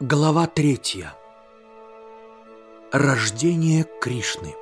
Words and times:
Глава 0.00 0.46
третья. 0.46 1.12
Рождение 2.92 3.84
Кришны. 4.00 4.54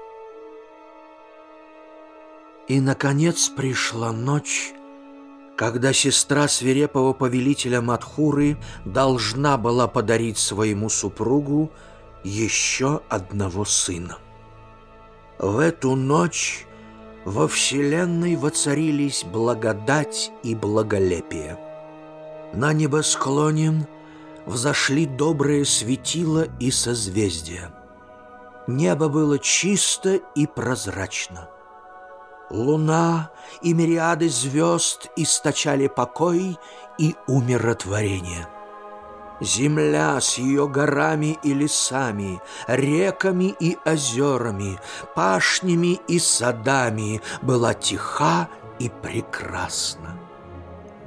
И, 2.69 2.81
наконец, 2.81 3.51
пришла 3.51 4.13
ночь, 4.13 4.73
когда 5.55 5.93
сестра 5.93 6.49
свирепого 6.49 7.13
повелителя 7.13 7.83
Мадхуры 7.83 8.57
должна 8.87 9.59
была 9.59 9.87
подарить 9.89 10.39
своему 10.39 10.89
супругу 10.89 11.71
еще 12.25 13.03
одного 13.11 13.67
сына. 13.67 14.17
В 15.39 15.59
эту 15.59 15.97
ночь 15.97 16.65
во 17.27 17.47
Вселенной 17.47 18.37
воцарились 18.37 19.23
благодать 19.23 20.33
и 20.43 20.55
благолепие. 20.55 21.59
На 22.55 22.73
небосклоне– 22.73 23.87
взошли 24.47 25.07
добрые 25.07 25.65
светила 25.65 26.47
и 26.59 26.71
созвездия. 26.71 27.73
Небо 28.67 29.09
было 29.09 29.39
чисто 29.39 30.15
и 30.35 30.47
прозрачно. 30.47 31.49
Луна 32.51 33.31
и 33.61 33.75
мириады 33.75 34.29
звезд 34.29 35.09
источали 35.17 35.89
покой 35.89 36.59
и 36.99 37.15
умиротворение. 37.27 38.49
Земля 39.41 40.21
с 40.21 40.39
ее 40.39 40.67
горами 40.67 41.39
и 41.43 41.53
лесами, 41.53 42.41
реками 42.67 43.55
и 43.61 43.77
озерами, 43.85 44.79
пашнями 45.15 46.01
и 46.09 46.19
садами 46.19 47.21
была 47.43 47.75
тиха 47.75 48.49
и 48.79 48.89
прекрасна. 48.89 50.26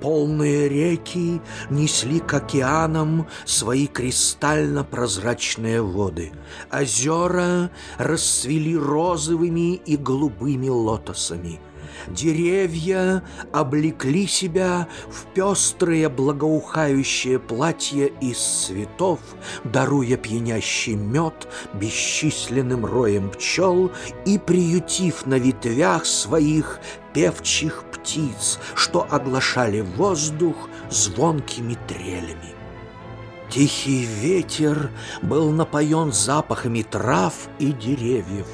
Полные 0.02 0.70
реки 0.70 1.42
несли 1.70 2.20
к 2.20 2.34
океанам 2.34 3.28
свои 3.46 3.88
кристально-прозрачные 3.88 5.82
воды. 5.82 6.32
Озера 6.72 7.70
расцвели 7.98 8.78
розовыми 8.78 9.76
и 9.76 9.98
голубыми 9.98 10.70
лотосами. 10.70 11.60
Деревья 12.08 13.24
облекли 13.52 14.28
себя 14.28 14.88
в 15.10 15.26
пестрые 15.34 16.10
благоухающие 16.10 17.40
платья 17.40 18.06
из 18.06 18.40
цветов, 18.40 19.20
даруя 19.64 20.18
пьянящий 20.18 20.96
мед 20.96 21.48
бесчисленным 21.74 22.86
роем 22.86 23.30
пчел 23.32 23.92
и 24.26 24.38
приютив 24.38 25.26
на 25.26 25.36
ветвях 25.36 26.06
своих 26.06 26.80
певчих 27.14 27.84
птиц, 27.92 28.60
что 28.76 29.06
оглашали 29.10 29.82
воздух 29.82 30.70
звонкими 30.90 31.78
трелями. 31.88 32.56
Тихий 33.50 34.04
ветер 34.04 34.92
был 35.24 35.50
напоен 35.50 36.12
запахами 36.14 36.84
трав 36.84 37.34
и 37.58 37.72
деревьев. 37.72 38.48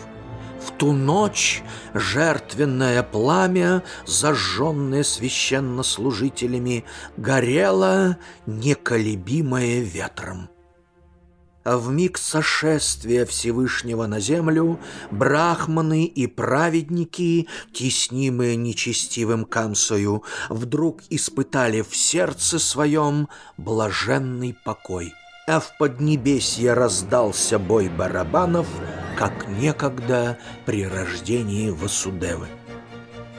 В 0.66 0.72
ту 0.72 0.94
ночь 0.94 1.62
жертвенное 1.94 3.04
пламя, 3.04 3.84
зажженное 4.08 5.04
священнослужителями, 5.04 6.86
горело 7.18 8.18
неколебимое 8.48 9.82
ветром. 9.82 10.50
А 11.64 11.78
в 11.78 11.92
миг 11.92 12.18
сошествия 12.18 13.28
Всевышнего 13.28 14.08
на 14.08 14.20
землю 14.20 14.80
брахманы 15.12 16.06
и 16.06 16.26
праведники, 16.26 17.48
теснимые 17.72 18.56
нечестивым 18.56 19.46
камсою, 19.46 20.24
вдруг 20.50 21.02
испытали 21.12 21.82
в 21.82 21.96
сердце 21.96 22.58
своем 22.58 23.30
блаженный 23.58 24.56
покой. 24.66 25.14
А 25.48 25.60
в 25.60 25.78
Поднебесье 25.78 26.74
раздался 26.74 27.60
бой 27.60 27.88
барабанов, 27.88 28.68
как 29.16 29.48
некогда 29.48 30.40
при 30.66 30.86
рождении 30.86 31.70
Васудевы 31.70 32.48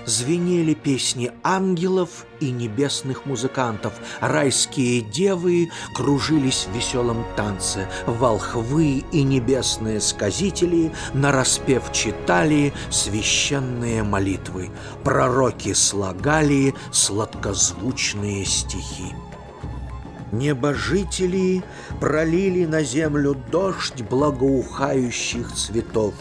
звенели 0.06 0.74
песни 0.74 1.32
ангелов 1.42 2.26
и 2.40 2.50
небесных 2.50 3.26
музыкантов. 3.26 3.92
Райские 4.20 5.02
девы 5.02 5.68
кружились 5.94 6.66
в 6.70 6.74
веселом 6.74 7.26
танце. 7.36 7.88
Волхвы 8.06 9.04
и 9.12 9.22
небесные 9.22 10.00
сказители 10.00 10.92
нараспев 11.12 11.92
читали 11.92 12.72
священные 12.90 14.02
молитвы. 14.02 14.70
Пророки 15.04 15.72
слагали 15.74 16.74
сладкозвучные 16.92 18.44
стихи. 18.44 19.12
Небожители 20.32 21.62
пролили 22.00 22.64
на 22.64 22.82
землю 22.82 23.36
дождь 23.50 24.02
благоухающих 24.02 25.52
цветов. 25.52 26.14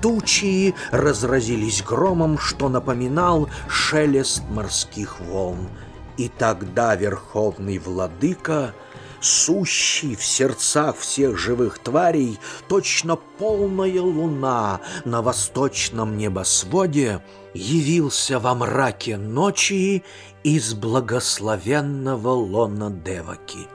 Тучи 0.00 0.74
разразились 0.92 1.82
громом, 1.82 2.38
что 2.38 2.68
напоминал 2.68 3.48
шелест 3.68 4.42
морских 4.50 5.20
волн. 5.20 5.68
И 6.16 6.28
тогда 6.28 6.94
верховный 6.94 7.78
владыка— 7.78 8.74
сущий 9.20 10.14
в 10.14 10.24
сердцах 10.24 10.96
всех 10.96 11.36
живых 11.36 11.78
тварей, 11.78 12.38
точно 12.68 13.16
полная 13.16 14.00
луна 14.00 14.80
на 15.04 15.22
восточном 15.22 16.16
небосводе, 16.16 17.22
явился 17.54 18.38
во 18.38 18.54
мраке 18.54 19.16
ночи 19.16 20.04
из 20.42 20.74
благословенного 20.74 22.30
лона 22.30 22.90
Деваки. 22.90 23.68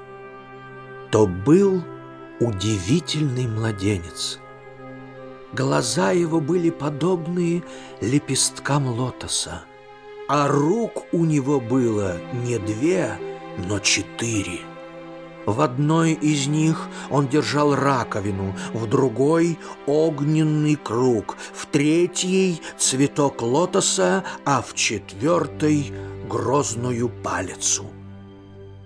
То 1.12 1.28
был 1.28 1.84
удивительный 2.40 3.48
младенец. 3.48 4.40
Глаза 5.54 6.12
его 6.12 6.40
были 6.40 6.72
подобны 6.72 7.64
лепесткам 8.02 8.88
лотоса, 8.88 9.64
а 10.28 10.48
рук 10.48 11.04
у 11.12 11.26
него 11.26 11.60
было 11.60 12.18
не 12.34 12.58
две, 12.58 13.20
но 13.68 13.78
четыре— 13.80 14.62
в 15.46 15.62
одной 15.62 16.14
из 16.14 16.48
них 16.48 16.88
он 17.10 17.28
держал 17.28 17.76
раковину, 17.76 18.56
в 18.74 18.88
другой— 18.88 19.60
огненный 19.86 20.76
круг, 20.76 21.38
в 21.54 21.66
третьей— 21.66 22.62
цветок 22.78 23.42
лотоса, 23.42 24.24
а 24.46 24.62
в 24.62 24.74
четвертой— 24.74 25.92
грозную 26.30 27.10
палицу. 27.10 27.86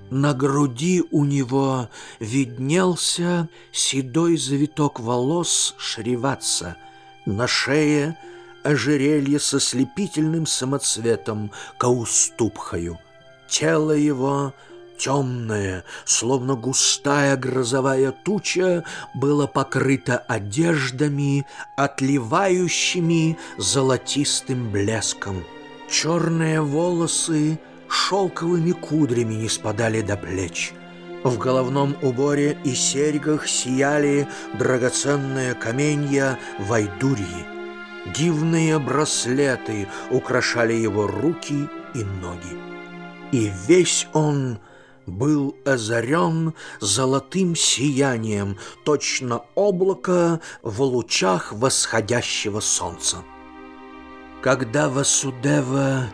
На 0.09 0.33
груди 0.33 1.03
у 1.11 1.25
него 1.25 1.89
виднелся 2.19 3.49
седой 3.71 4.37
завиток 4.37 4.99
волос 4.99 5.75
Шриватса, 5.77 6.77
на 7.25 7.45
шее— 7.47 8.17
ожерелье 8.63 9.39
со 9.39 9.59
слепительным 9.59 10.45
самоцветом 10.45 11.51
Кауступхою. 11.77 12.99
Тело 13.47 13.91
его— 13.91 14.53
темное, 14.97 15.83
словно 16.05 16.55
густая 16.55 17.37
грозовая 17.37 18.11
туча, 18.11 18.83
было 19.13 19.47
покрыто 19.47 20.17
одеждами, 20.17 21.45
отливающими 21.75 23.37
золотистым 23.57 24.71
блеском. 24.71 25.43
Черные 25.89 26.61
волосы 26.61 27.59
шелковыми 27.89 28.71
кудрями 28.71 29.35
не 29.35 29.49
спадали 29.49 30.01
до 30.01 30.17
плеч. 30.17 30.73
В 31.23 31.37
головном 31.37 31.95
уборе 32.01 32.57
и 32.63 32.73
серьгах 32.73 33.47
сияли 33.47 34.27
драгоценные 34.57 35.53
каменья 35.55 36.37
Вайдурьи. 36.59 37.45
Дивные 38.15 38.79
браслеты 38.79 39.87
украшали 40.11 40.73
его 40.73 41.07
руки 41.07 41.67
и 41.93 42.03
ноги. 42.03 42.57
И 43.31 43.51
весь 43.67 44.07
он 44.13 44.59
был 45.07 45.55
озарен 45.65 46.53
золотым 46.79 47.55
сиянием, 47.55 48.57
точно 48.83 49.41
облако 49.55 50.41
в 50.61 50.81
лучах 50.81 51.53
восходящего 51.53 52.59
солнца. 52.59 53.17
Когда 54.43 54.89
Васудева 54.89 56.09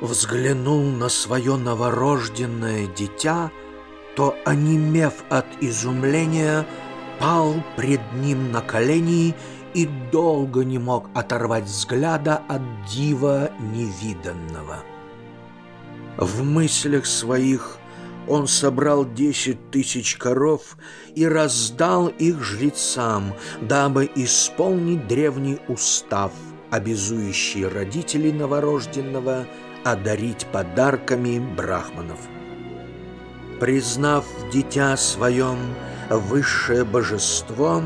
взглянул 0.00 0.82
на 0.84 1.08
свое 1.08 1.56
новорожденное 1.56 2.86
дитя, 2.86 3.50
то, 4.16 4.34
онемев 4.46 5.24
от 5.28 5.46
изумления, 5.60 6.66
пал 7.20 7.54
пред 7.76 8.00
ним 8.14 8.52
на 8.52 8.62
колени 8.62 9.34
и 9.74 9.86
долго 10.10 10.64
не 10.64 10.78
мог 10.78 11.10
оторвать 11.14 11.64
взгляда 11.64 12.42
от 12.48 12.62
дива 12.86 13.50
невиданного. 13.60 14.78
В 16.16 16.42
мыслях 16.42 17.06
своих 17.06 17.77
он 18.28 18.46
собрал 18.46 19.04
десять 19.04 19.70
тысяч 19.70 20.16
коров 20.16 20.76
и 21.14 21.26
раздал 21.26 22.08
их 22.08 22.42
жрецам, 22.42 23.34
дабы 23.60 24.10
исполнить 24.14 25.06
древний 25.06 25.58
устав, 25.68 26.32
обязующий 26.70 27.66
родителей 27.66 28.32
новорожденного 28.32 29.46
одарить 29.84 30.46
подарками 30.52 31.38
брахманов. 31.38 32.18
Признав 33.60 34.24
дитя 34.52 34.96
своем 34.96 35.58
высшее 36.10 36.84
божество, 36.84 37.82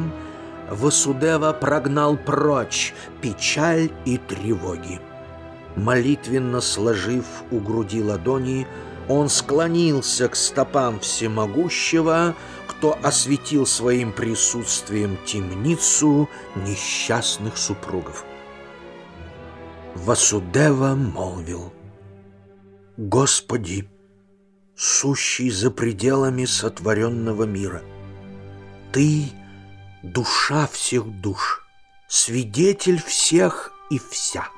Васудева 0.71 1.53
прогнал 1.53 2.17
прочь 2.17 2.95
печаль 3.21 3.91
и 4.05 4.19
тревоги. 4.19 5.01
Молитвенно 5.77 6.61
сложив 6.61 7.25
у 7.51 7.59
груди 7.59 8.03
ладони, 8.03 8.67
он 9.13 9.29
склонился 9.29 10.29
к 10.29 10.37
стопам 10.37 11.01
всемогущего, 11.01 12.35
кто 12.67 12.99
осветил 13.03 13.67
своим 13.67 14.13
присутствием 14.13 15.19
темницу 15.27 16.29
несчастных 16.57 17.59
супругов. 17.59 18.25
Васудева 19.95 20.95
молвил, 20.95 21.73
«Господи, 22.97 23.89
сущий 24.75 25.51
за 25.51 25.71
пределами 25.71 26.47
сотворенного 26.47 27.45
мира, 27.45 27.83
Ты— 28.93 29.31
душа 30.03 30.67
всех 30.67 31.07
душ, 31.21 31.67
свидетель 32.09 33.03
всех 33.03 33.73
и 33.91 33.99
вся, 33.99 34.49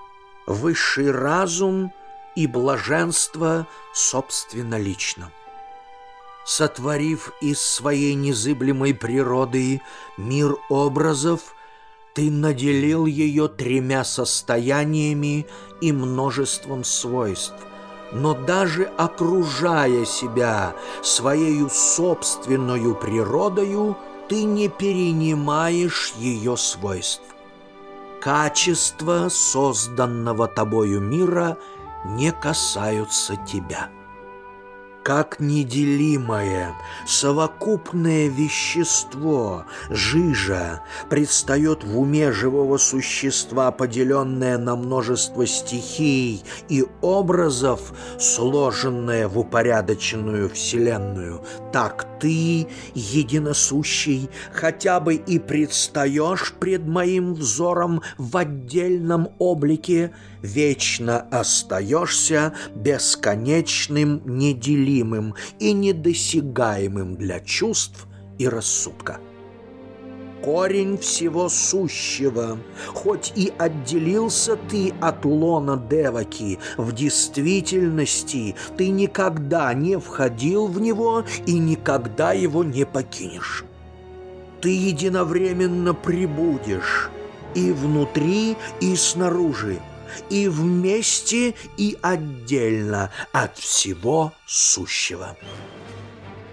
высший 0.47 1.11
разум 1.11 1.93
и 2.37 2.47
блаженство 2.47 3.67
собственно 3.93 4.79
лично. 4.79 5.31
Сотворив 6.45 7.33
из 7.41 7.61
своей 7.61 8.15
незыблемой 8.15 8.93
природы 8.93 9.81
мир 10.19 10.57
образов, 10.69 11.55
ты 12.15 12.31
наделил 12.31 13.07
ее 13.07 13.49
тремя 13.49 14.05
состояниями 14.05 15.47
и 15.81 15.91
множеством 15.91 16.85
свойств. 16.85 17.55
Но 18.13 18.35
даже 18.35 18.85
окружая 18.97 20.05
себя 20.05 20.77
своей 21.03 21.69
собственной 21.69 22.95
природою, 22.95 23.97
ты 24.29 24.45
не 24.45 24.69
перенимаешь 24.69 26.13
ее 26.19 26.57
свойств. 26.57 27.23
Качества 28.21 29.29
созданного 29.29 30.47
тобою 30.47 31.01
мира 31.01 31.59
не 32.05 32.33
касаются 32.33 33.37
тебя. 33.37 33.89
Как 35.05 35.39
неделимое, 35.39 36.75
совокупное 37.07 38.29
вещество, 38.29 39.67
жижа, 39.91 40.81
предстает 41.11 41.85
в 41.85 41.99
уме 41.99 42.33
живого 42.33 42.79
существа, 42.79 43.71
поделенное 43.71 44.57
на 44.57 44.77
множество 44.77 45.47
стихий 45.47 46.43
и 46.71 46.87
образов, 47.03 47.93
сложенное 48.19 49.29
в 49.29 49.39
упорядоченную 49.39 50.49
вселенную, 50.49 51.45
так 51.71 52.14
ты, 52.25 52.67
единосущий, 52.95 54.31
хотя 54.51 54.99
бы 54.99 55.17
и 55.17 55.39
предстаешь 55.39 56.55
пред 56.59 56.87
моим 56.87 57.35
взором 57.35 58.01
в 58.17 58.35
отдельном 58.39 59.29
облике, 59.39 60.11
вечно 60.41 61.21
остаешься 61.21 62.55
бесконечным, 62.75 64.23
неделимым 64.25 65.35
и 65.59 65.75
недосягаемым 65.75 67.17
для 67.17 67.41
чувств 67.41 68.07
и 68.39 68.49
рассудка 68.49 69.21
корень 70.45 70.99
всего 70.99 71.49
сущего. 71.49 72.59
Хоть 72.89 73.33
и 73.35 73.51
отделился 73.57 74.57
ты 74.57 74.93
от 75.01 75.25
лона 75.25 75.83
Деваки, 75.91 76.59
в 76.77 76.93
действительности 76.93 78.55
ты 78.77 78.91
никогда 78.91 79.73
не 79.73 79.99
входил 79.99 80.67
в 80.67 80.79
него 80.81 81.25
и 81.47 81.59
никогда 81.59 82.35
его 82.35 82.63
не 82.63 82.85
покинешь. 82.85 83.65
Ты 84.61 84.69
единовременно 84.69 85.95
прибудешь 85.95 87.11
и 87.55 87.73
внутри, 87.73 88.57
и 88.81 88.97
снаружи, 88.97 89.79
и 90.29 90.49
вместе, 90.49 91.55
и 91.79 91.97
отдельно 92.03 93.11
от 93.33 93.57
всего 93.57 94.33
сущего. 94.45 95.39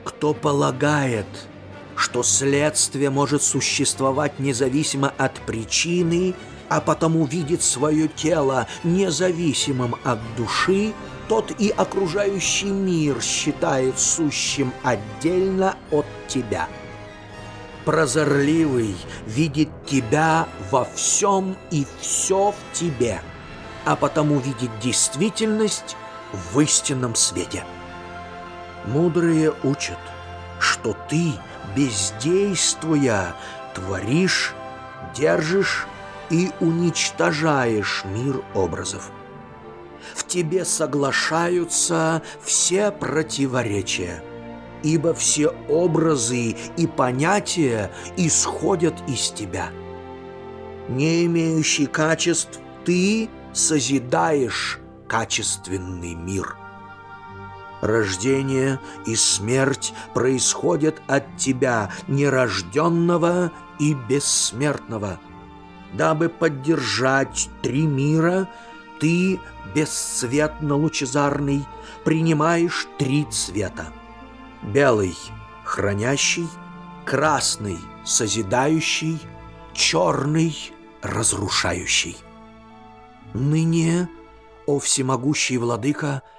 Кто 0.05 0.33
полагает– 0.33 1.25
что 2.01 2.23
следствие 2.23 3.11
может 3.11 3.43
существовать 3.43 4.39
независимо 4.39 5.13
от 5.19 5.39
причины, 5.41 6.33
а 6.67 6.81
потому 6.81 7.25
видит 7.25 7.61
свое 7.61 8.07
тело 8.07 8.67
независимым 8.83 9.95
от 10.03 10.19
души, 10.35 10.93
тот 11.29 11.51
и 11.59 11.69
окружающий 11.69 12.71
мир 12.71 13.21
считает 13.21 13.99
сущим 13.99 14.73
отдельно 14.81 15.75
от 15.91 16.07
тебя. 16.27 16.67
Прозорливый 17.85 18.95
видит 19.27 19.69
тебя 19.85 20.47
во 20.71 20.85
всем 20.85 21.55
и 21.69 21.85
все 21.99 22.51
в 22.51 22.77
тебе, 22.77 23.21
а 23.85 23.95
потому 23.95 24.39
видит 24.39 24.71
действительность 24.81 25.95
в 26.33 26.59
истинном 26.59 27.13
свете. 27.13 27.63
Мудрые 28.85 29.53
учат, 29.63 29.99
что 30.59 30.97
ты– 31.07 31.33
бездействуя, 31.75 33.35
творишь, 33.73 34.53
держишь 35.15 35.87
и 36.29 36.51
уничтожаешь 36.59 38.03
мир 38.05 38.43
образов. 38.53 39.11
В 40.15 40.25
тебе 40.25 40.65
соглашаются 40.65 42.21
все 42.41 42.91
противоречия, 42.91 44.23
ибо 44.83 45.13
все 45.13 45.49
образы 45.69 46.55
и 46.77 46.87
понятия 46.87 47.91
исходят 48.17 48.95
из 49.07 49.29
тебя. 49.29 49.69
Не 50.89 51.25
имеющий 51.25 51.85
качеств, 51.85 52.59
ты 52.83 53.29
созидаешь 53.53 54.79
качественный 55.07 56.15
мир– 56.15 56.57
Рождение 57.81 58.79
и 59.07 59.15
смерть 59.15 59.93
происходят 60.13 61.01
от 61.07 61.35
тебя, 61.37 61.91
нерожденного 62.07 63.51
и 63.79 63.95
бессмертного. 63.95 65.19
Дабы 65.93 66.29
поддержать 66.29 67.49
три 67.63 67.87
мира, 67.87 68.47
ты, 68.99 69.39
бесцветно-лучезарный, 69.73 71.65
принимаешь 72.05 72.87
три 72.99 73.25
цвета. 73.25 73.87
Белый— 74.61 75.17
хранящий, 75.65 76.47
красный— 77.03 77.79
созидающий, 78.05 79.19
черный— 79.73 80.55
разрушающий. 81.01 82.17
Ныне, 83.33 84.07
о 84.67 84.77
всемогущий 84.77 85.57
владыка,— 85.57 86.21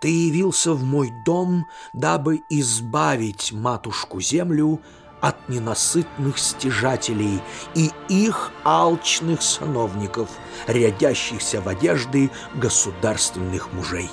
ты 0.00 0.08
явился 0.08 0.72
в 0.72 0.82
мой 0.82 1.10
дом, 1.10 1.66
дабы 1.92 2.42
избавить 2.48 3.52
матушку-землю 3.52 4.80
от 5.20 5.48
ненасытных 5.50 6.38
стяжателей 6.38 7.42
и 7.74 7.90
их 8.08 8.50
алчных 8.64 9.42
сановников, 9.42 10.30
рядящихся 10.66 11.60
в 11.60 11.68
одежды 11.68 12.30
государственных 12.54 13.72
мужей. 13.74 14.08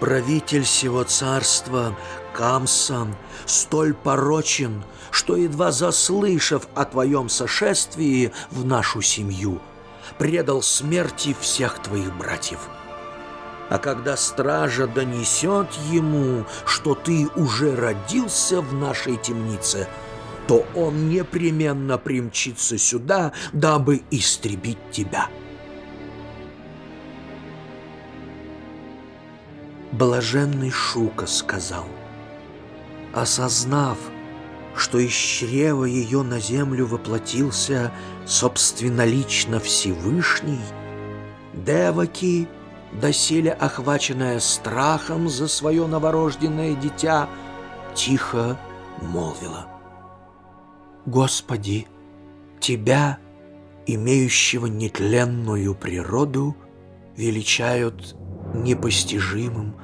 Правитель 0.00 0.64
всего 0.64 1.04
царства 1.04 1.94
Камсан 2.32 3.14
столь 3.44 3.92
порочен, 3.92 4.82
что, 5.10 5.36
едва 5.36 5.70
заслышав 5.70 6.66
о 6.74 6.86
твоем 6.86 7.28
сошествии 7.28 8.32
в 8.50 8.64
нашу 8.64 9.02
семью, 9.02 9.60
предал 10.18 10.62
смерти 10.62 11.36
всех 11.38 11.82
твоих 11.82 12.16
братьев– 12.16 12.70
а 13.72 13.78
когда 13.78 14.18
стража 14.18 14.86
донесет 14.86 15.72
ему, 15.90 16.44
что 16.66 16.94
ты 16.94 17.26
уже 17.36 17.74
родился 17.74 18.60
в 18.60 18.74
нашей 18.74 19.16
темнице, 19.16 19.88
то 20.46 20.66
он 20.74 21.08
непременно 21.08 21.96
примчится 21.96 22.76
сюда, 22.76 23.32
дабы 23.54 24.02
истребить 24.10 24.90
тебя. 24.90 25.28
Блаженный 29.92 30.70
Шука 30.70 31.26
сказал, 31.26 31.86
осознав, 33.14 33.96
что 34.76 34.98
из 34.98 35.12
чрева 35.12 35.86
ее 35.86 36.22
на 36.22 36.40
землю 36.40 36.84
воплотился 36.84 37.90
собственнолично 38.26 39.60
Всевышний, 39.60 40.60
Деваки— 41.54 42.48
доселе 43.00 43.52
охваченная 43.52 44.40
страхом 44.40 45.28
за 45.28 45.48
свое 45.48 45.86
новорожденное 45.86 46.74
дитя, 46.74 47.28
тихо 47.94 48.58
молвила. 49.00 49.66
«Господи, 51.06 51.86
Тебя, 52.62 53.18
имеющего 53.86 54.66
нетленную 54.66 55.74
природу, 55.74 56.56
величают 57.16 58.14
непостижимым, 58.54 59.74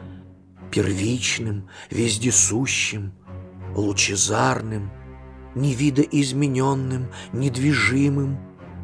первичным, 0.70 1.68
вездесущим, 1.90 3.14
лучезарным, 3.74 4.92
невидоизмененным, 5.56 7.08
недвижимым, 7.32 8.38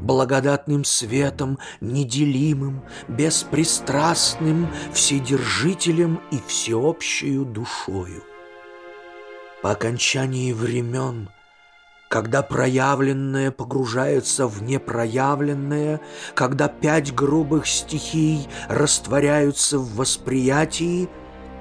благодатным 0.05 0.85
светом, 0.85 1.59
неделимым, 1.81 2.83
беспристрастным, 3.09 4.69
вседержителем 4.93 6.21
и 6.31 6.39
всеобщую 6.47 7.45
душою. 7.45 8.23
По 9.63 9.71
окончании 9.71 10.53
времен, 10.53 11.31
когда 12.11 12.43
проявленное 12.43 13.51
погружается 13.51 14.47
в 14.47 14.63
непроявленное, 14.63 16.01
когда 16.35 16.69
пять 16.69 17.15
грубых 17.15 17.67
стихий 17.67 18.47
растворяются 18.69 19.79
в 19.79 19.97
восприятии, 19.97 21.09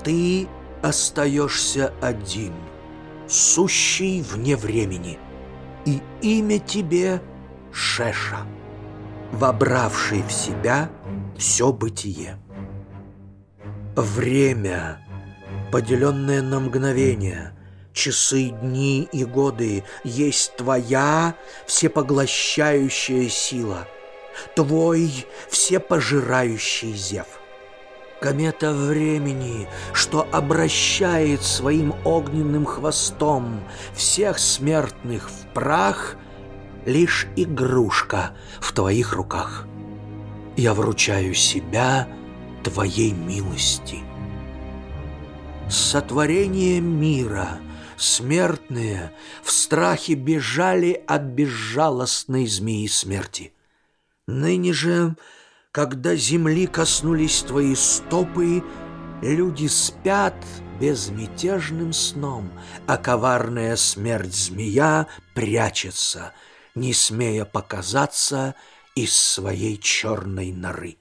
ты 0.04 0.50
остаешься 0.82 1.94
один, 2.02 2.54
сущий 3.30 4.22
вне 4.22 4.58
времени, 4.58 5.18
и 5.86 6.02
имя 6.22 6.60
тебе— 6.60 7.22
Шеша, 7.74 8.46
вобравший 9.32 10.22
в 10.22 10.32
себя 10.32 10.90
все 11.36 11.74
бытие. 11.74 12.38
Время, 13.96 15.00
поделенное 15.72 16.44
на 16.44 16.60
мгновения, 16.60 17.58
часы, 17.92 18.50
дни 18.50 19.10
и 19.12 19.26
годы, 19.26 19.84
есть 20.04 20.56
твоя 20.56 21.36
всепоглощающая 21.66 23.28
сила, 23.28 23.88
твой 24.56 25.26
всепожирающий 25.50 26.94
зев. 26.94 27.26
Комета 28.22 28.72
времени, 28.72 29.68
что 29.94 30.28
обращает 30.32 31.42
своим 31.42 31.96
огненным 32.06 32.66
хвостом 32.66 33.64
всех 33.96 34.38
смертных 34.38 35.30
в 35.30 35.54
прах— 35.54 36.18
лишь 36.86 37.28
игрушка 37.36 38.36
в 38.60 38.72
твоих 38.74 39.14
руках. 39.14 39.66
Я 40.56 40.74
вручаю 40.74 41.34
себя 41.34 42.08
твоей 42.64 43.12
милости. 43.12 44.00
Сотворение 45.70 46.80
мира, 46.82 47.60
смертные, 47.98 49.12
в 49.44 49.52
страхе 49.52 50.14
бежали 50.14 51.04
от 51.08 51.24
безжалостной 51.24 52.46
змеи 52.46 52.88
смерти. 52.88 53.54
Ныне 54.28 54.74
же, 54.74 55.16
когда 55.72 56.16
земли 56.16 56.68
коснулись 56.68 57.42
твои 57.42 57.76
стопы, 57.76 58.64
люди 59.22 59.68
спят 59.68 60.36
безмятежным 60.80 61.94
сном, 61.94 62.52
а 62.88 62.98
коварная 62.98 63.76
смерть 63.76 64.36
змея 64.36 65.08
прячется— 65.34 66.34
не 66.76 66.94
смея 66.94 67.46
показаться 67.46 68.56
из 68.96 69.16
своей 69.16 69.78
черной 69.78 70.52
норы. 70.52 70.98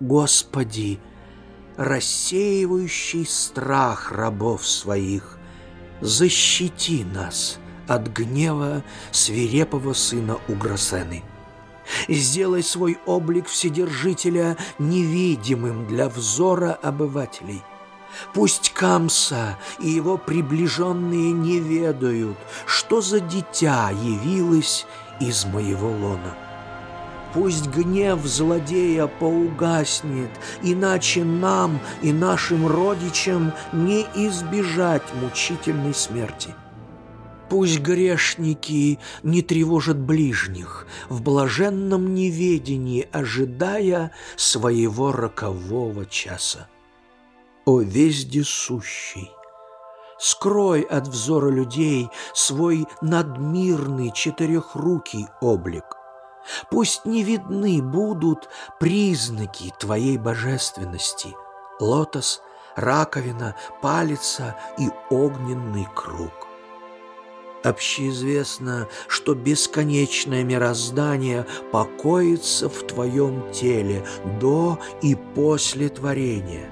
Господи, 0.00 1.00
рассеивающий 1.76 3.26
страх 3.26 4.12
рабов 4.12 4.66
своих, 4.66 5.38
защити 6.00 7.04
нас 7.04 7.58
от 7.88 8.08
гнева 8.08 8.84
свирепого 9.10 9.92
сына 9.92 10.38
Угросены. 10.48 11.22
Сделай 12.08 12.62
свой 12.62 12.98
облик 13.06 13.48
Вседержителя 13.48 14.56
невидимым 14.78 15.86
для 15.86 16.08
взора 16.08 16.72
обывателей– 16.72 17.62
Пусть 18.34 18.72
Камса 18.72 19.58
и 19.78 19.88
его 19.88 20.16
приближенные 20.16 21.32
не 21.32 21.60
ведают, 21.60 22.38
что 22.66 23.00
за 23.00 23.20
дитя 23.20 23.90
явилось 23.90 24.86
из 25.20 25.44
моего 25.44 25.88
лона. 25.88 26.36
Пусть 27.34 27.68
гнев 27.68 28.24
злодея 28.26 29.06
поугаснет, 29.06 30.30
иначе 30.62 31.24
нам 31.24 31.80
и 32.02 32.12
нашим 32.12 32.66
родичам 32.66 33.52
не 33.72 34.02
избежать 34.14 35.02
мучительной 35.14 35.94
смерти. 35.94 36.54
Пусть 37.48 37.80
грешники 37.80 38.98
не 39.22 39.42
тревожат 39.42 39.98
ближних, 39.98 40.86
в 41.08 41.22
блаженном 41.22 42.14
неведении 42.14 43.08
ожидая 43.12 44.12
своего 44.36 45.12
рокового 45.12 46.06
часа. 46.06 46.68
О 47.64 47.80
вездесущий! 47.80 49.30
Скрой 50.18 50.80
от 50.82 51.06
взора 51.06 51.48
людей 51.48 52.10
свой 52.34 52.86
надмирный 53.00 54.10
четырехрукий 54.10 55.28
облик. 55.40 55.84
Пусть 56.72 57.04
не 57.04 57.22
видны 57.22 57.80
будут 57.80 58.48
признаки 58.80 59.72
твоей 59.78 60.18
божественности. 60.18 61.36
Лотос, 61.78 62.42
раковина, 62.74 63.54
палица 63.80 64.56
и 64.76 64.88
огненный 65.10 65.86
круг. 65.94 66.48
Общеизвестно, 67.62 68.88
что 69.06 69.36
бесконечное 69.36 70.42
мироздание 70.42 71.46
покоится 71.70 72.68
в 72.68 72.84
твоем 72.88 73.52
теле 73.52 74.04
до 74.40 74.80
и 75.00 75.14
после 75.14 75.88
творения 75.88 76.68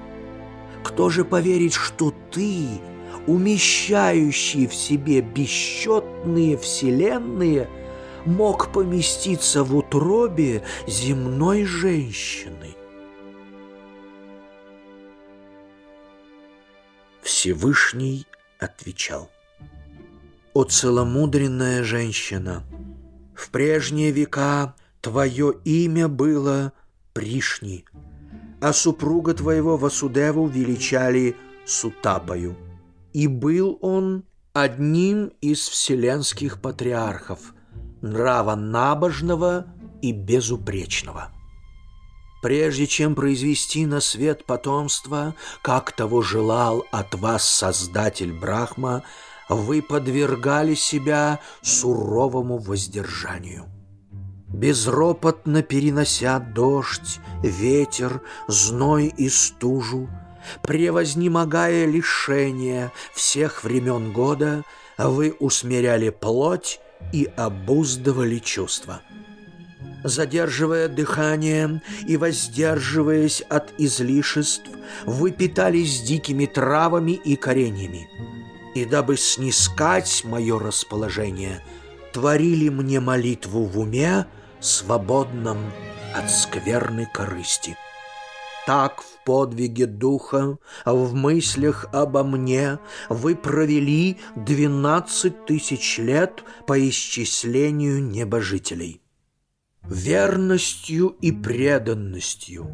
кто 0.83 1.09
же 1.09 1.25
поверит, 1.25 1.73
что 1.73 2.13
ты, 2.31 2.67
умещающий 3.27 4.67
в 4.67 4.73
себе 4.73 5.21
бесчетные 5.21 6.57
вселенные, 6.57 7.69
мог 8.25 8.71
поместиться 8.71 9.63
в 9.63 9.75
утробе 9.75 10.63
земной 10.87 11.65
женщины? 11.65 12.75
Всевышний 17.21 18.27
отвечал. 18.59 19.29
«О 20.53 20.63
целомудренная 20.63 21.83
женщина, 21.83 22.63
в 23.35 23.49
прежние 23.51 24.11
века 24.11 24.75
твое 25.01 25.53
имя 25.63 26.07
было 26.07 26.73
Пришни, 27.13 27.85
а 28.61 28.73
супруга 28.73 29.33
твоего 29.33 29.75
Васудеву 29.75 30.47
величали 30.47 31.35
Сутапою. 31.65 32.55
И 33.11 33.27
был 33.27 33.77
он 33.81 34.23
одним 34.53 35.33
из 35.41 35.67
вселенских 35.67 36.61
патриархов, 36.61 37.53
нрава 38.01 38.55
набожного 38.55 39.65
и 40.01 40.11
безупречного. 40.11 41.31
Прежде 42.41 42.87
чем 42.87 43.13
произвести 43.15 43.85
на 43.85 43.99
свет 43.99 44.45
потомство, 44.45 45.35
как 45.61 45.91
того 45.91 46.21
желал 46.21 46.85
от 46.91 47.13
вас 47.15 47.47
Создатель 47.47 48.33
Брахма, 48.33 49.03
вы 49.49 49.81
подвергали 49.81 50.75
себя 50.75 51.39
суровому 51.61 52.57
воздержанию 52.57 53.70
безропотно 54.53 55.63
перенося 55.63 56.39
дождь, 56.39 57.19
ветер, 57.43 58.21
зной 58.47 59.13
и 59.15 59.29
стужу, 59.29 60.09
превознемогая 60.63 61.85
лишения 61.85 62.91
всех 63.13 63.63
времен 63.63 64.11
года, 64.11 64.63
вы 64.97 65.35
усмиряли 65.39 66.09
плоть 66.09 66.79
и 67.13 67.29
обуздывали 67.35 68.39
чувства. 68.39 69.01
Задерживая 70.03 70.87
дыхание 70.87 71.81
и 72.07 72.17
воздерживаясь 72.17 73.41
от 73.41 73.71
излишеств, 73.77 74.65
вы 75.05 75.31
питались 75.31 76.01
дикими 76.01 76.47
травами 76.47 77.11
и 77.11 77.35
кореньями. 77.35 78.09
И 78.73 78.85
дабы 78.85 79.17
снискать 79.17 80.23
мое 80.23 80.57
расположение, 80.57 81.63
творили 82.13 82.69
мне 82.69 82.99
молитву 82.99 83.65
в 83.65 83.77
уме, 83.79 84.25
свободном 84.61 85.57
от 86.15 86.29
скверной 86.29 87.07
корысти. 87.07 87.75
Так 88.67 89.01
в 89.01 89.25
подвиге 89.25 89.87
духа, 89.87 90.59
в 90.85 91.15
мыслях 91.15 91.87
обо 91.91 92.23
мне 92.23 92.77
вы 93.09 93.35
провели 93.35 94.17
двенадцать 94.35 95.45
тысяч 95.45 95.97
лет 95.97 96.43
по 96.67 96.77
исчислению 96.89 98.03
небожителей. 98.03 99.01
Верностью 99.83 101.15
и 101.21 101.31
преданностью, 101.31 102.67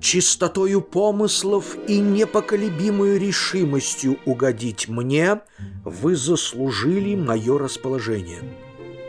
чистотою 0.00 0.80
помыслов 0.80 1.76
и 1.88 1.98
непоколебимой 1.98 3.18
решимостью 3.18 4.18
угодить 4.24 4.88
мне 4.88 5.40
вы 5.84 6.14
заслужили 6.14 7.16
мое 7.16 7.58
расположение. 7.58 8.40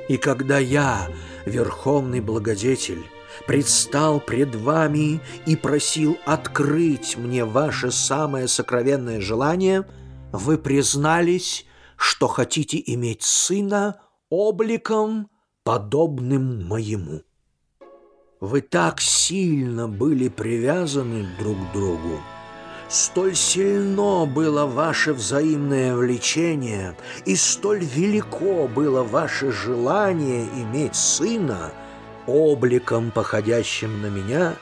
И 0.08 0.18
когда 0.18 0.60
я 0.60 1.10
Верховный 1.46 2.22
Благодетель, 2.22 3.06
предстал 3.48 4.20
пред 4.20 4.56
вами 4.56 5.20
и 5.46 5.56
просил 5.56 6.18
открыть 6.26 7.18
мне 7.18 7.46
ваше 7.46 7.92
самое 7.92 8.48
сокровенное 8.48 9.20
желание, 9.20 9.86
вы 10.32 10.58
признались, 10.58 11.66
что 11.98 12.28
хотите 12.28 12.82
иметь 12.86 13.24
сына 13.24 14.02
обликом, 14.30 15.30
подобным 15.64 16.68
моему. 16.68 17.22
Вы 18.40 18.62
так 18.62 19.02
сильно 19.02 19.88
были 19.88 20.28
привязаны 20.28 21.26
друг 21.40 21.58
к 21.58 21.74
другу, 21.74 22.20
Столь 22.88 23.36
сильно 23.36 24.26
было 24.26 24.66
ваше 24.66 25.14
взаимное 25.14 25.96
влечение, 25.96 26.96
и 27.26 27.36
столь 27.36 27.80
велико 27.84 28.68
было 28.68 29.02
ваше 29.02 29.52
желание 29.52 30.46
иметь 30.54 30.96
сына, 30.96 31.72
обликом 32.28 33.10
походящим 33.10 34.02
на 34.02 34.08
меня, 34.08 34.56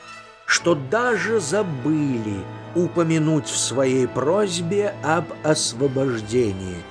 что 0.45 0.75
даже 0.75 1.41
забыли 1.41 2.39
упомянуть 2.75 3.47
в 3.47 3.57
своей 3.57 4.07
просьбе 4.07 4.95
об 5.03 5.25
освобождении, 5.43 6.81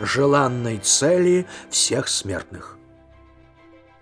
желанной 0.00 0.78
цели 0.78 1.46
всех 1.68 2.08
смертных. 2.08 2.77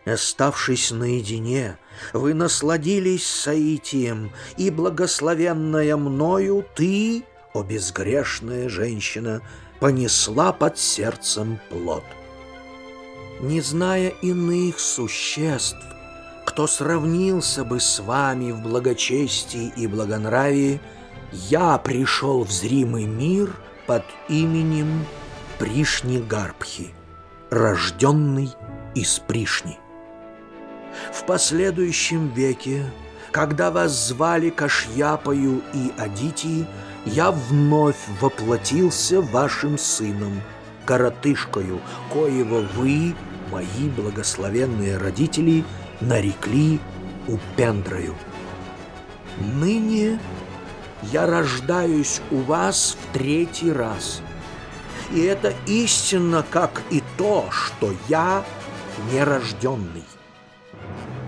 Оставшись 0.07 0.93
наедине, 0.93 1.79
вы 2.13 2.33
насладились 2.33 3.27
соитием, 3.27 4.31
и 4.57 4.71
благословенная 4.71 5.97
мною 5.97 6.65
ты, 6.77 7.25
о 7.53 7.65
безгрешная 7.65 8.69
женщина, 8.69 9.43
понесла 9.81 10.53
под 10.53 10.79
сердцем 10.79 11.59
плод. 11.71 12.05
Не 13.41 13.61
зная 13.61 14.11
иных 14.23 14.79
существ, 14.79 15.77
кто 16.47 16.69
сравнился 16.69 17.65
бы 17.65 17.81
с 17.81 17.99
вами 17.99 18.53
в 18.53 18.61
благочестии 18.61 19.73
и 19.77 19.89
благонравии, 19.89 20.81
я 21.33 21.79
пришел 21.79 22.45
в 22.45 22.53
зримый 22.53 23.07
мир 23.07 23.57
под 23.89 24.05
именем 24.29 25.05
Пришни 25.59 26.19
Гарбхи, 26.19 26.95
рожденный 27.51 28.51
из 28.95 29.19
Пришни. 29.19 29.81
В 31.13 31.25
последующем 31.25 32.29
веке, 32.29 32.85
когда 33.31 33.71
вас 33.71 34.09
звали 34.09 34.51
Кашьяпою 34.51 35.63
и 35.75 35.93
Адити, 35.99 36.67
я 37.05 37.31
вновь 37.31 37.97
воплотился 38.21 39.21
вашим 39.21 39.79
сыном, 39.79 40.43
коротышкою, 40.85 41.81
коего 42.13 42.67
вы, 42.75 43.15
мои 43.51 43.89
благословенные 43.97 44.97
родители, 44.97 45.65
нарекли 46.01 46.81
Упендрою. 47.29 48.15
Ныне 49.39 50.19
я 51.13 51.27
рождаюсь 51.27 52.21
у 52.31 52.39
вас 52.39 52.97
в 53.01 53.13
третий 53.13 53.73
раз. 53.73 54.23
И 55.13 55.21
это 55.21 55.53
истинно, 55.67 56.45
как 56.51 56.83
и 56.91 57.03
то, 57.17 57.49
что 57.51 57.93
я 58.09 58.45
нерожденный 59.13 60.05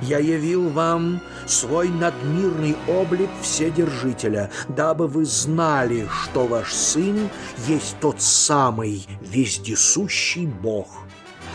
я 0.03 0.19
явил 0.19 0.69
вам 0.69 1.21
свой 1.47 1.89
надмирный 1.89 2.77
облик 2.87 3.31
Вседержителя, 3.43 4.51
дабы 4.69 5.07
вы 5.07 5.25
знали, 5.25 6.09
что 6.23 6.47
ваш 6.47 6.73
Сын 6.73 7.29
есть 7.67 7.97
тот 8.01 8.21
самый 8.21 9.07
вездесущий 9.21 10.47
Бог, 10.47 10.89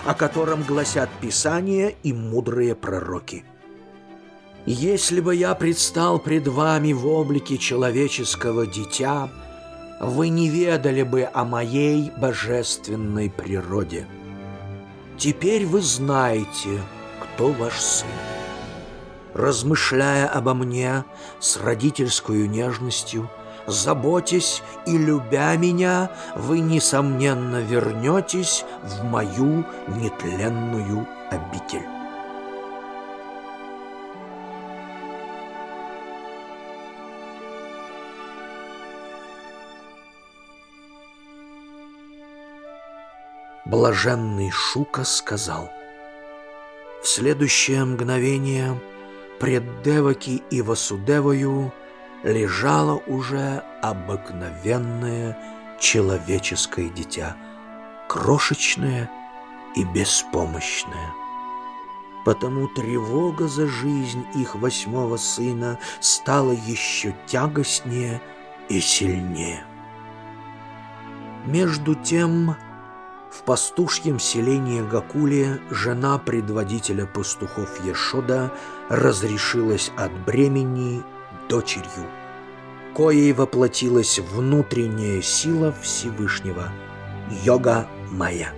о 0.05 0.13
котором 0.13 0.63
гласят 0.63 1.09
Писания 1.21 1.93
и 2.03 2.13
мудрые 2.13 2.75
пророки. 2.75 3.45
Если 4.65 5.19
бы 5.19 5.35
я 5.35 5.55
предстал 5.55 6.19
пред 6.19 6.47
вами 6.47 6.93
в 6.93 7.05
облике 7.07 7.57
человеческого 7.57 8.65
дитя, 8.65 9.29
вы 9.99 10.29
не 10.29 10.49
ведали 10.49 11.03
бы 11.03 11.29
о 11.31 11.43
моей 11.43 12.11
божественной 12.17 13.29
природе. 13.29 14.07
Теперь 15.17 15.65
вы 15.65 15.81
знаете, 15.81 16.81
кто 17.33 17.47
ваш 17.47 17.79
сын 17.79 18.07
размышляя 19.33 20.27
обо 20.27 20.53
мне 20.53 21.05
с 21.39 21.57
родительской 21.57 22.47
нежностью, 22.47 23.29
заботясь 23.65 24.61
и 24.85 24.95
любя 24.95 25.55
меня, 25.55 26.11
вы, 26.35 26.59
несомненно, 26.59 27.57
вернетесь 27.57 28.63
в 28.83 29.03
мою 29.03 29.65
нетленную 29.87 31.07
обитель. 31.31 31.87
Блаженный 43.65 44.51
Шука 44.51 45.03
сказал, 45.03 45.71
«В 47.03 47.07
следующее 47.07 47.83
мгновение— 47.85 48.79
Пред 49.43 49.81
Деваки 49.81 50.41
и 50.51 50.61
Васудевою 50.61 51.73
лежало 52.23 53.03
уже 53.07 53.61
обыкновенное 53.81 55.37
человеческое 55.81 56.87
дитя, 56.87 57.35
крошечное 58.07 59.11
и 59.75 59.83
беспомощное. 59.83 61.11
Потому 62.23 62.69
тревога 62.69 63.49
за 63.49 63.67
жизнь 63.67 64.25
их 64.33 64.55
восьмого 64.55 65.17
сына 65.17 65.77
стала 65.99 66.53
еще 66.53 67.13
тягостнее 67.25 68.21
и 68.69 68.79
сильнее. 68.79 69.65
Между 71.45 71.95
тем, 71.95 72.55
в 73.33 73.43
пастушьем 73.43 74.19
селении 74.19 74.81
Гакуле 74.81 75.59
жена 75.71 76.19
предводителя 76.19 77.07
пастухов 77.07 77.83
Ешода 77.83 78.51
разрешилась 78.89 79.91
от 79.97 80.11
бремени 80.25 81.01
дочерью, 81.49 82.05
коей 82.95 83.33
воплотилась 83.33 84.19
внутренняя 84.19 85.21
сила 85.21 85.73
Всевышнего, 85.81 86.69
йога 87.43 87.87
Майя. 88.11 88.53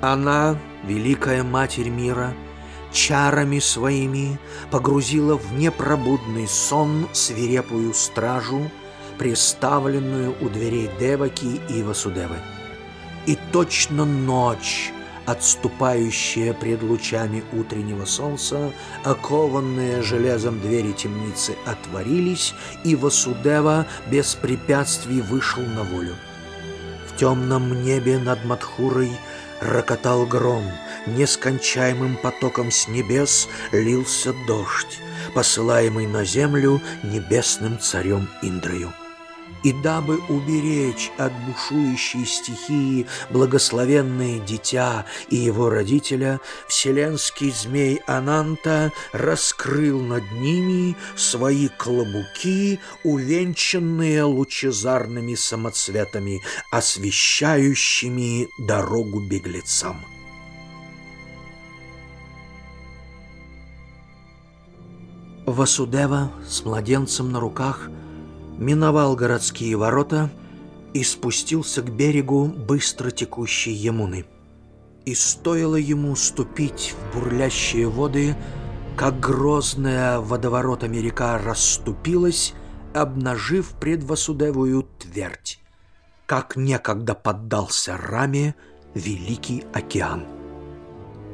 Она, 0.00 0.56
великая 0.84 1.42
Матерь 1.42 1.88
мира, 1.88 2.34
чарами 2.92 3.58
своими 3.58 4.38
погрузила 4.70 5.36
в 5.36 5.52
непробудный 5.54 6.46
сон 6.46 7.08
свирепую 7.12 7.94
стражу, 7.94 8.70
приставленную 9.18 10.34
у 10.40 10.48
дверей 10.48 10.88
Деваки 11.00 11.60
и 11.68 11.82
Васудевы. 11.82 12.36
И 13.26 13.38
точно 13.52 14.04
ночь, 14.04 14.92
отступающая 15.26 16.52
пред 16.52 16.82
лучами 16.82 17.44
утреннего 17.52 18.04
солнца, 18.04 18.72
окованные 19.04 20.02
железом 20.02 20.60
двери 20.60 20.92
темницы 20.92 21.54
отворились, 21.64 22.54
и 22.84 22.96
Васудева 22.96 23.86
без 24.10 24.34
препятствий 24.34 25.20
вышел 25.20 25.62
на 25.62 25.84
волю. 25.84 26.16
В 27.06 27.16
темном 27.16 27.84
небе 27.84 28.18
над 28.18 28.44
Мадхурой 28.44 29.12
рокотал 29.60 30.26
гром, 30.26 30.64
нескончаемым 31.06 32.16
потоком 32.16 32.72
с 32.72 32.88
небес 32.88 33.48
лился 33.70 34.34
дождь, 34.48 34.98
посылаемый 35.34 36.06
на 36.08 36.24
землю 36.24 36.80
небесным 37.04 37.78
царем 37.78 38.28
Индрою 38.42 38.92
и 39.62 39.72
дабы 39.72 40.18
уберечь 40.28 41.10
от 41.18 41.32
бушующей 41.44 42.26
стихии 42.26 43.06
благословенное 43.30 44.38
дитя 44.40 45.06
и 45.28 45.36
его 45.36 45.70
родителя, 45.70 46.40
вселенский 46.68 47.50
змей 47.50 48.00
Ананта 48.06 48.92
раскрыл 49.12 50.00
над 50.00 50.30
ними 50.32 50.96
свои 51.16 51.68
клобуки, 51.68 52.80
увенчанные 53.04 54.24
лучезарными 54.24 55.34
самоцветами, 55.34 56.42
освещающими 56.70 58.48
дорогу 58.58 59.20
беглецам. 59.20 60.04
Васудева 65.44 66.32
с 66.48 66.64
младенцем 66.64 67.32
на 67.32 67.40
руках– 67.40 67.88
миновал 68.62 69.16
городские 69.16 69.76
ворота 69.76 70.30
и 70.94 71.02
спустился 71.02 71.82
к 71.82 71.90
берегу 71.90 72.46
быстро 72.46 73.10
текущей 73.10 73.72
Ямуны. 73.72 74.24
И 75.04 75.14
стоило 75.14 75.76
ему 75.76 76.14
ступить 76.14 76.94
в 76.94 77.14
бурлящие 77.14 77.88
воды, 77.88 78.36
как 78.96 79.18
грозная 79.18 80.20
водоворотами 80.20 80.98
река 80.98 81.38
расступилась, 81.38 82.54
обнажив 82.94 83.70
предвосудевую 83.80 84.86
твердь, 85.00 85.58
как 86.26 86.56
некогда 86.56 87.14
поддался 87.14 87.96
раме 87.96 88.54
Великий 88.94 89.64
океан. 89.72 90.24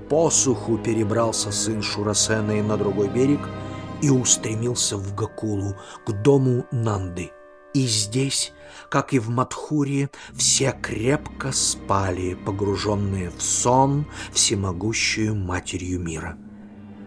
Посуху 0.09 0.79
перебрался 0.79 1.53
сын 1.53 1.83
Шурасена 1.83 2.63
на 2.63 2.79
другой 2.79 3.09
берег— 3.09 3.41
и 4.03 4.11
устремился 4.11 4.97
в 4.97 5.15
Гакулу, 5.15 5.77
к 6.07 6.13
дому 6.13 6.67
Нанды. 6.71 7.33
И 7.75 7.87
здесь, 7.87 8.53
как 8.91 9.13
и 9.13 9.19
в 9.19 9.29
Мадхуре, 9.29 10.11
все 10.35 10.73
крепко 10.73 11.53
спали, 11.53 12.35
погруженные 12.35 13.31
в 13.31 13.43
сон 13.43 14.07
всемогущую 14.33 15.35
матерью 15.35 16.01
мира. 16.01 16.37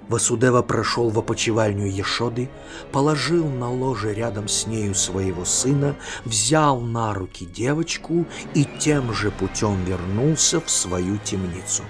Васудева 0.08 0.62
прошел 0.62 1.10
в 1.10 1.18
опочивальню 1.18 1.88
Ешоды, 1.88 2.50
положил 2.92 3.48
на 3.48 3.72
ложе 3.72 4.14
рядом 4.14 4.50
с 4.50 4.68
нею 4.68 4.94
своего 4.94 5.46
сына, 5.46 5.96
взял 6.26 6.82
на 6.82 7.14
руки 7.14 7.46
девочку 7.46 8.26
и 8.54 8.66
тем 8.80 9.14
же 9.14 9.32
путем 9.32 9.84
вернулся 9.86 10.60
в 10.60 10.70
свою 10.70 11.18
темницу. 11.18 11.84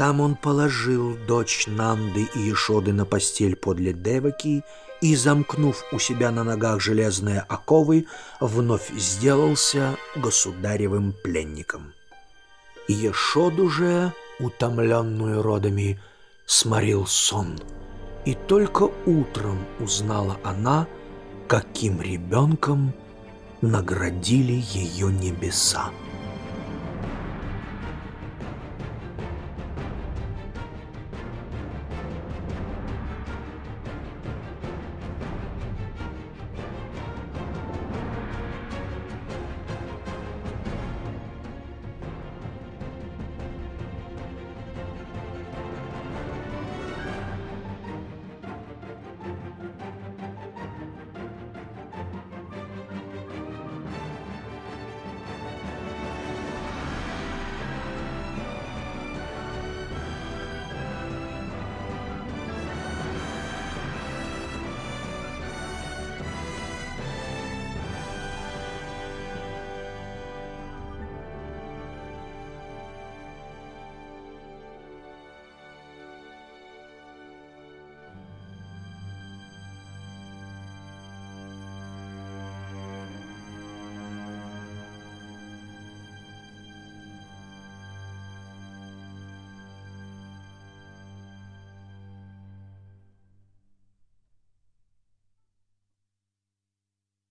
Там 0.00 0.22
он 0.22 0.34
положил 0.34 1.14
дочь 1.28 1.66
Нанды 1.66 2.26
и 2.34 2.38
Ешоды 2.38 2.90
на 2.90 3.04
постель 3.04 3.54
подле 3.54 3.92
Деваки 3.92 4.64
и, 5.02 5.14
замкнув 5.14 5.84
у 5.92 5.98
себя 5.98 6.30
на 6.30 6.42
ногах 6.42 6.80
железные 6.80 7.40
оковы, 7.40 8.06
вновь 8.40 8.90
сделался 8.92 9.98
государевым 10.16 11.12
пленником. 11.22 11.92
Ешоду 12.88 13.68
же, 13.68 14.14
утомленную 14.38 15.42
родами, 15.42 16.00
сморил 16.46 17.06
сон, 17.06 17.60
и 18.24 18.32
только 18.32 18.84
утром 19.04 19.58
узнала 19.80 20.38
она, 20.42 20.86
каким 21.46 22.00
ребенком 22.00 22.94
наградили 23.60 24.62
ее 24.72 25.12
небеса. 25.12 25.90